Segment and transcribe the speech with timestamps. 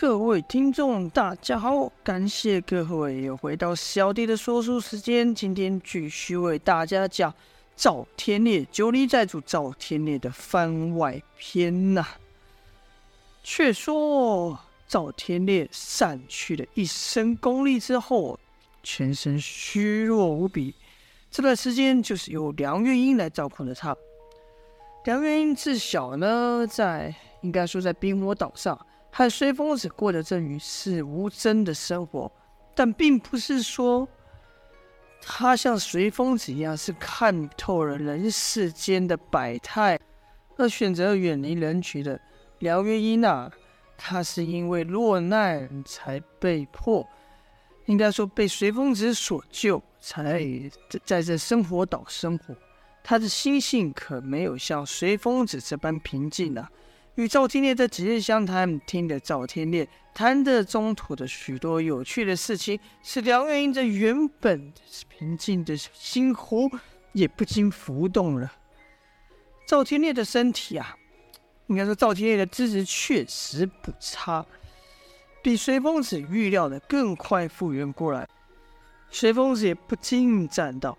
[0.00, 1.90] 各位听众，大家好！
[2.04, 5.34] 感谢各位又回到小弟的说书时间。
[5.34, 7.34] 今天继续为大家讲
[7.74, 12.06] 赵天烈九黎寨主赵天烈的番外篇呐、
[13.42, 14.56] 却说
[14.86, 18.38] 赵天烈散去了一身功力之后，
[18.84, 20.76] 全身虚弱无比。
[21.28, 23.96] 这段时间就是由梁月英来照顾着他。
[25.06, 28.78] 梁月英自小呢，在应该说在冰火岛上。
[29.18, 32.30] 和随风子过着这与世无争的生活，
[32.72, 34.06] 但并不是说
[35.20, 39.98] 他像随风子一样是看透了人世间的百态，
[40.56, 42.20] 而选择远离人群的。
[42.60, 43.50] 梁月英啊，
[43.96, 47.04] 他是因为落难才被迫，
[47.86, 50.40] 应该说被随风子所救，才
[51.04, 52.54] 在这生活岛生活。
[53.02, 56.70] 他的心性可没有像随风子这般平静啊。
[57.18, 64.72] 与赵天烈的几日相谈，听得赵天烈谈的中途的许多有趣的事情，使梁月英这原本
[65.08, 66.70] 平静的心湖
[67.12, 68.52] 也不禁浮动了。
[69.66, 70.96] 赵天烈的身体啊，
[71.66, 74.46] 应该说赵天烈的资质确实不差，
[75.42, 78.28] 比随风子预料的更快复原过来。
[79.10, 80.96] 随风子也不禁赞道：“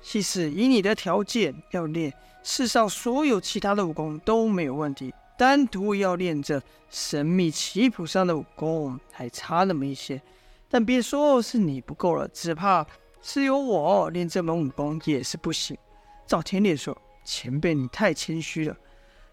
[0.00, 2.14] 其实以你的条件，要练
[2.44, 10.20] 世上所有其他的武功都没有问题。”单独要练这神秘棋谱上的武功，还差那么一些。
[10.68, 12.84] 但别说是你不够了，只怕
[13.20, 15.76] 是有我练这门武功也是不行。
[16.26, 18.76] 赵天烈说：“前辈，你太谦虚了。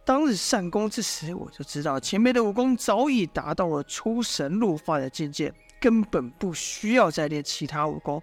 [0.05, 8.21] 当日上攻之时，我就知道前辈的武功早已达到了出神入化的境界，根本不需要再练其他武功。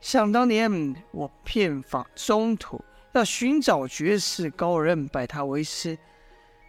[0.00, 5.96] 想当年，我遍访中土，要寻找绝世高人，拜他为师。”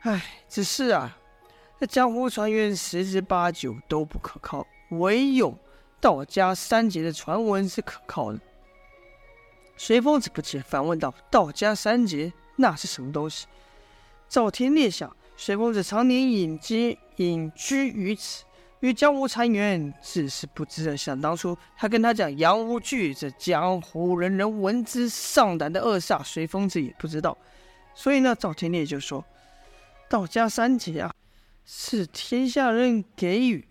[0.03, 1.15] 唉，只是啊，
[1.79, 5.55] 这江湖传言十之八九都不可靠，唯有
[5.99, 8.39] 道家三杰的传闻是可靠的。
[9.77, 13.45] 随风子不解，反问道：“道家三杰那是什么东西？”
[14.27, 18.43] 赵天烈想，随风子常年隐居隐居于此，
[18.79, 20.97] 与江湖传言自是不知。
[20.97, 27.37] 想当初他跟他讲杨无惧这江湖人人闻之丧胆的恶煞，随风子也不知道。
[27.93, 29.23] 所以呢，赵天烈就说。
[30.11, 31.15] 道家三杰啊，
[31.63, 33.65] 是天下人给予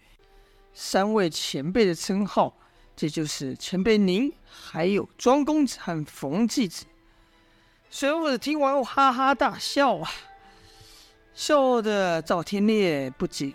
[0.72, 2.56] 三位前辈的称号，
[2.96, 6.86] 这就是前辈您，还有庄公子和冯继子。
[7.90, 10.10] 随风子听完后哈哈大笑啊，
[11.34, 13.52] 笑的赵天烈不解，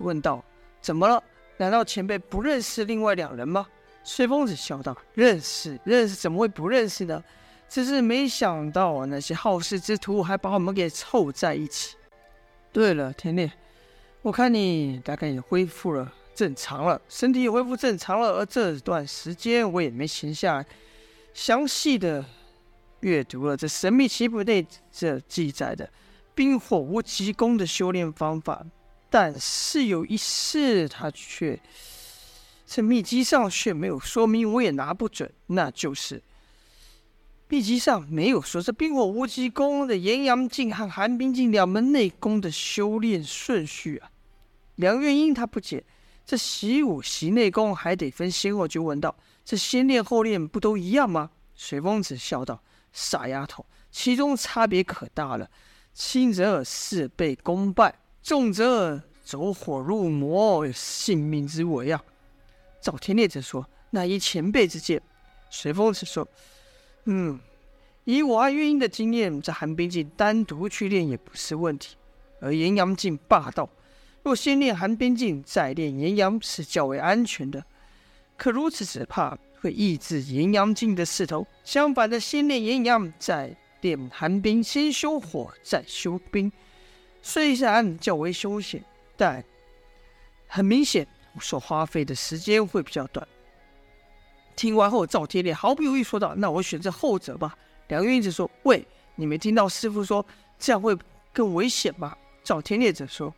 [0.00, 0.42] 问道
[0.82, 1.22] ：“怎么了？
[1.58, 3.64] 难道前辈不认识另外两人吗？”
[4.02, 7.22] 随风子笑道：“认识，认识，怎么会不认识呢？
[7.68, 11.94] 只是没想到那些好事之徒还把我们给凑在一起。”
[12.76, 13.50] 对了，天烈，
[14.20, 18.34] 我看你大概也恢复了正常了，身体也恢复正常了。
[18.34, 20.62] 而这段时间我也没闲下，
[21.32, 22.22] 详细的
[23.00, 25.88] 阅读了这神秘棋谱内这记载的
[26.34, 28.62] 冰火无极功的修炼方法。
[29.08, 31.58] 但是有一事，他却
[32.66, 36.22] 这秘籍上却没有说明，我也拿不准，那就是。
[37.48, 44.10] 秘籍上没有说这冰火无极功的炎阳镜和寒冰镜两门内功的修炼顺序啊。
[44.74, 45.84] 梁月英他不解，
[46.24, 49.14] 这习武习内功还得分先后，就问道
[49.46, 52.60] ：“这先练后练不都一样吗？”随风子笑道
[52.92, 55.48] ：“傻丫头，其中差别可大了。
[55.94, 62.02] 轻则事倍功半，重则走火入魔，性命之危啊。”
[62.82, 65.00] 赵天烈则说：“那依前辈之见。”
[65.48, 66.26] 随风子说。
[67.08, 67.38] 嗯，
[68.04, 71.96] 以我和月英的经验，在寒冰境单独去练也不是问题，
[72.40, 73.68] 而炎阳境霸道，
[74.24, 77.64] 若先练寒冰境再练炎阳是较为安全的。
[78.36, 81.46] 可如此只怕会抑制炎阳境的势头。
[81.64, 86.50] 相反的，先练炎阳再练寒冰，先修火再修冰，
[87.22, 88.84] 虽然较为凶险，
[89.16, 89.44] 但
[90.48, 91.06] 很明显
[91.40, 93.26] 所花费的时间会比较短。
[94.56, 97.54] 听完后，赵天烈毫不犹豫说道：“那我选择后者吧。”
[97.88, 100.24] 梁月英则说：“喂，你没听到师傅说
[100.58, 100.96] 这样会
[101.32, 103.32] 更危险吗？”赵天烈则说：“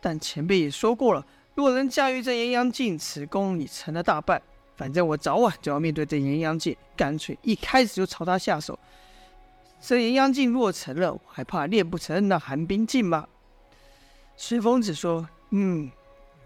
[0.00, 4.40] 但前辈也说过了，若能驾驭这炎阳镜，此功已成了大半。
[4.76, 8.78] 反正我早晚就要面对这炎阳镜，干脆一开始就朝他下手。
[9.80, 13.26] 这炎阳镜若成了，我还怕练不成那寒冰镜吗？”
[14.36, 15.90] 随风子说：“嗯，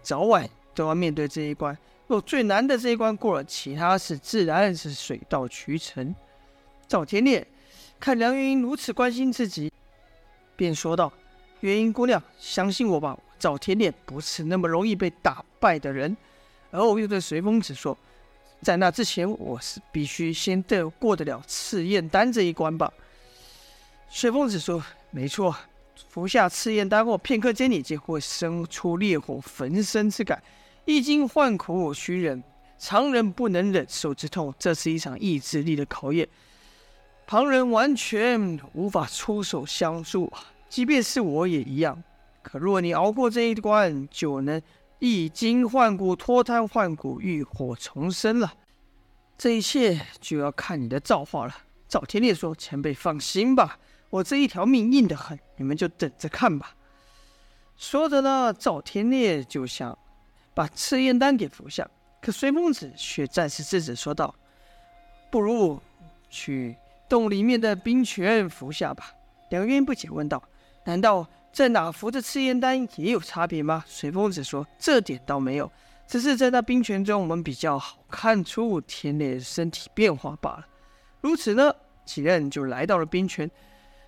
[0.01, 1.77] 早晚都要面对这一关。”
[2.07, 6.15] 若最难的这一关过了，其他事自然是水到渠成。
[6.87, 7.45] 赵天烈
[7.99, 9.69] 看梁月英如此关心自己，
[10.55, 11.11] 便说道
[11.59, 16.15] ：“月英姑娘，相信我吧，赵天烈不是那么容易被打败的人。
[16.71, 17.97] 而我又对随风子说
[18.63, 22.93] ：“在那之前，我是必须先得过得了赤焰丹这一关吧。”
[24.09, 24.81] 随风子说
[25.11, 25.53] ：“没错，
[26.07, 30.41] 服下赤焰丹后，片刻间你就会生出烈火焚身之感，
[30.87, 32.41] 一经患苦须忍，
[32.79, 34.53] 常人不能忍受之痛。
[34.57, 36.25] 这是一场意志力的考验，
[37.27, 40.31] 旁人完全无法出手相助，
[40.69, 42.01] 即便是我也一样。
[42.41, 44.59] 可若你熬过这一关，就能。”
[44.99, 48.51] 一经换骨，脱胎换骨，浴火重生了。
[49.37, 51.53] 这一切就要看你的造化了。
[51.87, 53.77] 赵天烈说：“前辈放心吧，
[54.09, 56.75] 我这一条命硬得很，你们就等着看吧。”
[57.77, 59.95] 说着呢，赵天烈就想
[60.57, 61.87] 把赤焰丹给服下，
[62.19, 64.33] 可随风子却暂时制止，说道
[65.29, 65.79] ：“不如
[66.31, 66.75] 去
[67.07, 69.13] 洞里面的冰泉服下吧。”
[69.51, 70.41] 两个人不解问道
[70.83, 73.83] ：“难道？”在哪服的赤焰丹也有差别吗？
[73.87, 75.71] 随风子说：“这点倒没有，
[76.07, 80.67] 只是在那冰泉中，我们比较好看出天烈身体变化罢了。”
[81.21, 81.71] 如此呢，
[82.03, 83.49] 几人就来到了冰泉。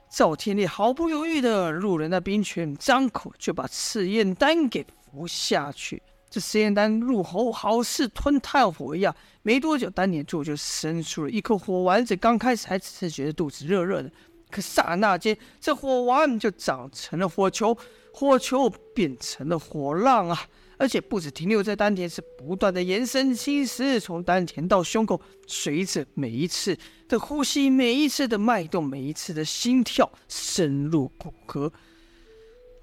[0.10, 6.02] 赵天烈毫不犹豫地入了那冰泉，张口就把赤焰丹给服下去。
[6.30, 12.16] 这实验丹入喉，好似吞炭火一样，没多久，丹田处就生出了一颗火丸子。
[12.16, 14.12] 刚开始还只是觉得肚子热热的。
[14.52, 17.78] 可刹那间，这火丸就长成了火球，
[18.12, 20.48] 火球变成了火浪啊！
[20.78, 26.76] 而且不止停留在丹田，是不断的延伸侵蚀，从丹田到胸口，随着每一次
[27.08, 31.72] 的呼吸，每一次的脉动，每一次的心跳，深入骨骼。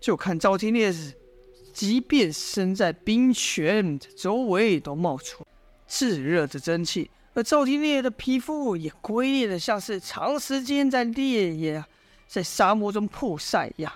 [0.01, 0.93] 就看赵天烈，
[1.77, 5.47] 即便身在冰泉，周围都冒出
[5.87, 7.11] 炙热的蒸汽。
[7.35, 11.85] 而赵天烈的皮肤也龟裂的像是长时间在烈焰，
[12.27, 13.93] 在沙漠中曝晒一样。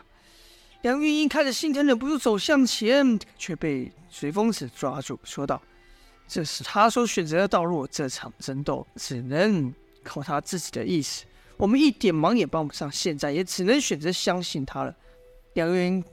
[0.82, 5.62] 梁玉英看着心疼，忍不住走向前，却被随风子抓住，说道
[6.28, 11.24] ：“这是他所选择的道路，这场争斗只能靠他自己的意思，
[11.56, 12.92] 我们一点忙也帮不上。
[12.92, 14.94] 现在也只能选择相信他了。”
[15.54, 16.04] 梁云英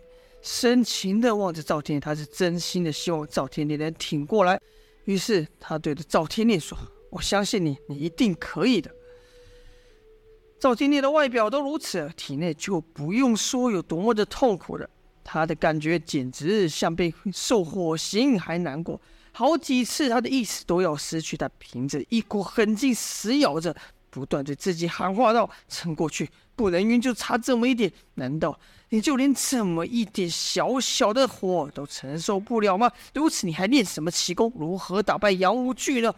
[0.47, 4.57] 深情的望着赵天烈，他是真心的希望赵天烈能挺过来。
[5.03, 6.77] 于是他对着赵天烈说。
[7.09, 8.91] 我相信你，你一定可以的。
[10.59, 14.89] 赵天烈的外表都如此，体内就不用说有多么的痛苦了。
[15.23, 18.99] 他的感觉简直像被受火刑还难过，
[19.31, 21.37] 好几次他的意识都要失去。
[21.37, 23.75] 他凭着一股狠劲，死咬着，
[24.09, 27.91] 不断对自己喊话道：“撑过去，不能晕，就差这么一点。
[28.15, 28.59] 难道
[28.89, 32.91] 你就连这么一点小小的火都承受不了吗？
[33.13, 34.51] 如此，你还练什么奇功？
[34.57, 36.13] 如何打败杨无惧呢？”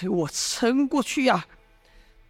[0.00, 1.46] 给我撑过去呀！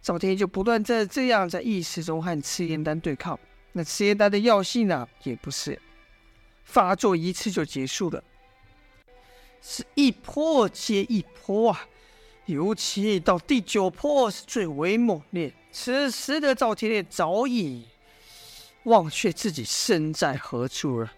[0.01, 3.39] 赵天就不断在这样在意识中和赤焰丹对抗。
[3.71, 5.81] 那赤焰丹的药性呢，也不是
[6.63, 8.23] 发作一次就结束了，
[9.61, 11.87] 是一波接一波啊！
[12.45, 15.53] 尤其到第九波是最为猛烈。
[15.71, 17.85] 此时的赵天烈早已
[18.83, 21.11] 忘却自己身在何处了，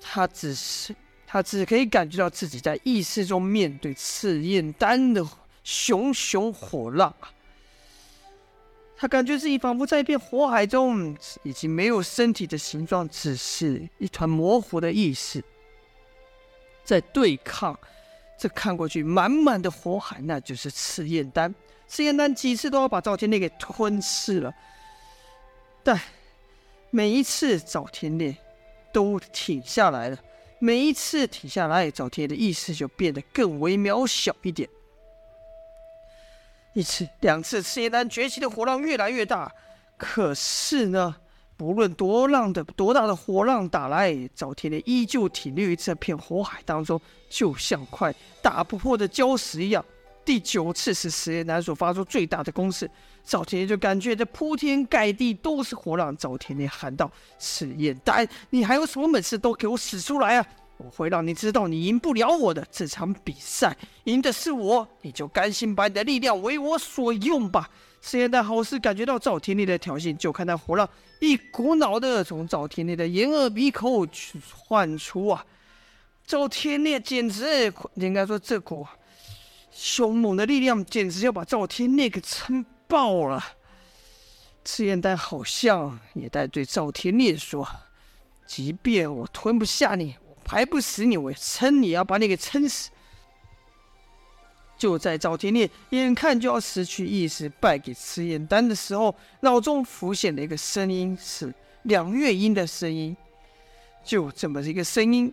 [0.00, 0.94] 他只是
[1.26, 5.26] 他只可以感觉到自己在意识中面对赤焰丹的。
[5.68, 7.12] 熊熊火浪！
[8.96, 15.42] 他感觉自己仿佛在一片火海中，已经没有身体的形状，只是一团模糊的意识，
[16.84, 17.76] 在对抗
[18.38, 21.54] 这看过去满满的火海，那就是赤焰丹。
[21.88, 24.52] 赤焰丹几次都要把赵天烈给吞噬了，
[25.82, 26.00] 但
[26.90, 28.36] 每一次赵天烈
[28.92, 30.18] 都停下来了，
[30.58, 34.68] 每一次停下来，赵天烈的意识就变得更为渺小一点。
[36.74, 39.50] 一次、两次，赤焰丹崛起的火浪越来越大。
[39.96, 41.16] 可是呢，
[41.56, 49.84] 不论多浪的多大的火浪打来，赵天烈依旧挺立于这片火海当中，就像块打不破的礁石一样。
[50.24, 52.90] 第九次是实验男所发出最大的攻势，
[53.24, 56.14] 赵天烈就感觉这铺天盖地都是火浪。
[56.16, 60.46] 赵天烈喊道：“赤焰丹，你还有什么本事，都给我使出来啊！”
[60.78, 64.86] 我会让你知道，你赢不了我的这场比赛，赢的是我。
[65.00, 67.70] 你就甘心把你的力量为我所用吧。
[68.00, 70.88] 赤焰丹好似感觉到赵天烈的挑衅，就看那火浪
[71.20, 75.44] 一股脑的从赵天烈的眼耳鼻口去窜出啊！
[76.26, 78.86] 赵天烈简直应该说，这股
[79.72, 83.44] 凶猛的力量简直要把赵天烈给撑爆了。
[84.64, 87.66] 赤焰丹好像也在对赵天烈说
[88.46, 92.90] ：“即便我吞不下你。”我排不死你，我也撑你要把你给撑死。
[94.78, 101.52] 就在赵天烈眼看就要失去意识，败给赤焰丹的时候，脑中浮现了一个声音，是
[101.84, 103.16] 梁月英的声音。
[104.04, 105.32] 就这么一个声音，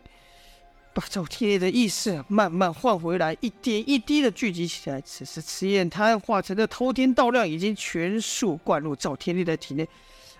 [0.93, 4.99] 把赵天烈的意识慢慢换回来，一点一滴的聚集起来。
[5.01, 9.87] 此时，赤焰丹化成的滔天道量已经全数灌入赵天烈的体内，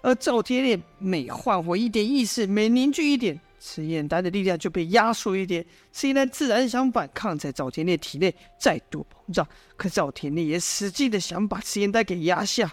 [0.02, 5.66] 而赵天烈每换回一点意识，每凝聚一点，赤焰丹的力量就被压缩一点。
[5.94, 12.70] 赤焰丹自然想反抗，在赵天烈体内再度膨胀，可赵天烈也使劲的想把赤焰丹给压下。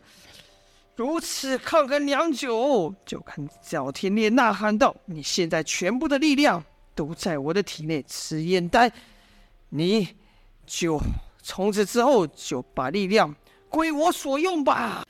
[0.96, 8.92] 如此抗衡良久，就看赵天烈呐喊道：“你现在全部的力量！”都在我的体内，赤焰丹，
[9.68, 10.08] 你
[10.66, 11.00] 就
[11.40, 13.34] 从此之后就把力量
[13.68, 15.06] 归我所用吧。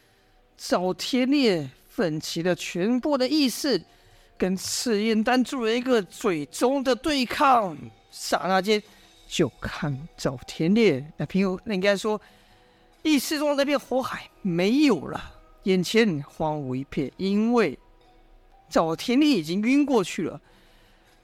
[0.57, 3.83] 赵天烈奋起了全部的意识，
[4.41, 7.77] 跟赤焰丹做了一个最终的对抗。
[8.11, 8.83] 刹那间，
[9.29, 12.19] 就看赵天烈那片，那应该说
[13.03, 15.23] 意识中的那片火海没有了，
[15.65, 17.79] 眼前荒芜一片，因为
[18.71, 20.41] 赵天烈已经晕过去了。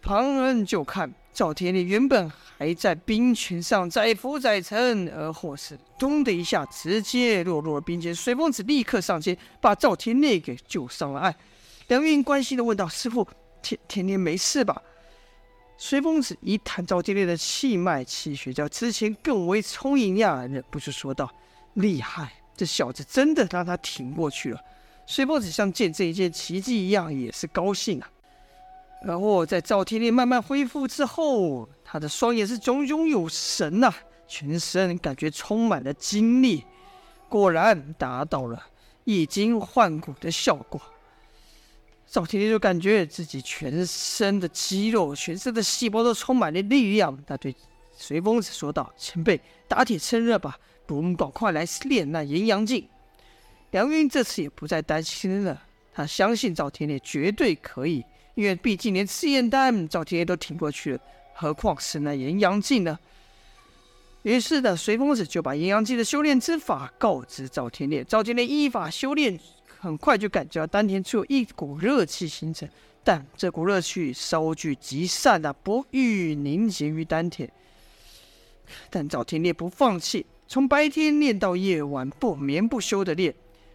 [0.03, 8.15] 旁人就看赵天烈原本还在冰泉上载浮载沉，而或是咚的一下直接落入了冰间。
[8.15, 11.35] 随风子立刻上前把赵天烈给救上了岸。
[11.89, 13.27] 梁云关心的问道：“师傅，
[13.63, 14.83] 天天天没事吧？”
[15.79, 21.31] 随风子一探赵天烈的气脉气血，较之前更为充盈呀，忍不住说道
[21.75, 24.61] ：“厉害，这小子真的让他挺过去了。”
[25.07, 28.11] 随风子像见这一件奇迹一样，也是高兴啊。
[29.05, 33.95] 然后在赵天烈慢慢恢复之后，他的双眼是炯炯有神呐、
[34.27, 36.65] 全身感觉充满了精力，
[37.29, 38.61] 果然达到了
[39.05, 40.81] 以筋换骨的效果。
[42.09, 47.17] 赵天烈就感觉自己全身的肌肉、全身的细胞都充满了力量。
[47.27, 47.55] 他对
[47.97, 50.59] 随风子说道：“前辈，打铁趁热吧，
[50.89, 52.89] 我们赶快来练那炎阳镜。”
[53.73, 55.61] 梁云这次也不再担心了，
[55.93, 58.05] 他相信赵天烈绝对可以。
[58.35, 61.01] 因为毕竟连赤焰丹赵天烈都挺过去了，
[61.35, 62.99] 何况是那炎阳镜呢？
[64.23, 68.05] 于是呢，随风子就把炎阳镜的修炼之法告知赵天烈。
[68.05, 69.39] 赵天烈依法修炼，
[69.79, 72.69] 很快就感觉到丹田处有一股热气形成，
[73.05, 77.51] 但这股热气稍聚即散啊，不欲凝结于丹田。
[78.91, 83.35] 但赵天烈不放弃，从白天练到夜晚，不眠不休的练。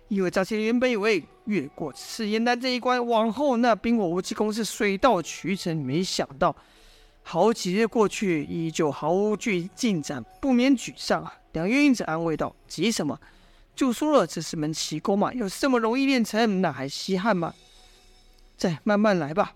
[0.10, 6.54] 因为赵天烈原本以为越过赤焰丹这一关，往后那冰火无极功是水到渠成，没想到
[7.24, 11.34] 好几日过去，依旧毫无进进展，不免沮丧啊。
[11.54, 13.18] 梁月英子安慰道：“急什么？
[13.76, 17.54] 就说了这是门奇功嘛，要是这么容易练成，那还稀罕吗？
[18.58, 19.56] 再慢慢来吧。”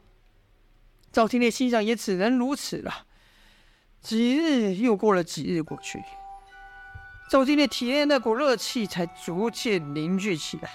[1.12, 3.06] 赵天烈心想，也只能如此了。
[4.02, 6.04] 几日又过了几日过去。
[7.30, 10.70] 赵天烈体内那股热气才逐渐凝聚起来，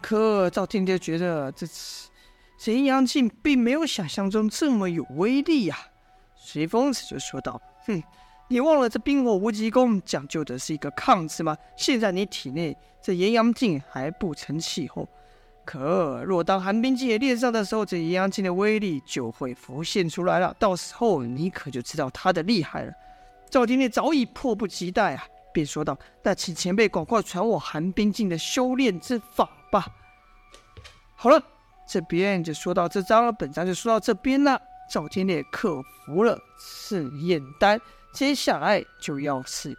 [0.00, 2.10] 可赵天烈觉得这次
[2.58, 5.88] 这炎阳镜并没有想象中这么有威力呀、啊。
[6.36, 8.02] 随风子就说道：“哼，
[8.52, 11.56] 你忘了这冰火无极功讲究的是一个抗字吗？
[11.76, 15.08] 现在你体内这炎阳劲还不成气候，
[15.64, 20.52] 可若当寒冰劲也练上的时候，这炎阳劲的威力就会浮现出来了。
[20.58, 22.92] 到时候你可就知道它的厉害了。”
[23.48, 29.86] 赵天烈早已迫不及待啊，便说道：“那请前辈赶快传我寒冰劲的修炼之法吧。”
[31.14, 31.40] 好了，
[31.86, 34.60] 这边就说到这章了，本章就说到这边了。
[34.92, 37.80] 赵天烈克服了赤焰丹，
[38.12, 39.76] 接下来就要是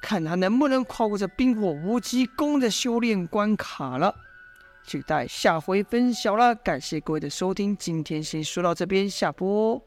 [0.00, 4.14] 看他能不能跨过这冰火无极功的修炼关卡了。
[4.86, 9.82] 期待下回分晓了，感谢各位的收听，今天先说到这边，下播。